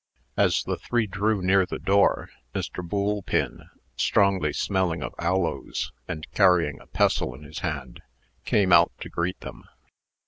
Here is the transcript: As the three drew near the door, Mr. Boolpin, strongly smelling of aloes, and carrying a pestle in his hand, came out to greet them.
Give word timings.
As 0.35 0.63
the 0.63 0.77
three 0.77 1.05
drew 1.05 1.43
near 1.43 1.63
the 1.63 1.77
door, 1.77 2.31
Mr. 2.55 2.83
Boolpin, 2.83 3.69
strongly 3.95 4.51
smelling 4.51 5.03
of 5.03 5.13
aloes, 5.19 5.91
and 6.07 6.25
carrying 6.31 6.79
a 6.81 6.87
pestle 6.87 7.35
in 7.35 7.43
his 7.43 7.59
hand, 7.59 8.01
came 8.43 8.73
out 8.73 8.91
to 9.01 9.09
greet 9.09 9.39
them. 9.41 9.63